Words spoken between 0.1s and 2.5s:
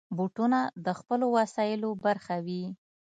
بوټونه د خپلو وسایلو برخه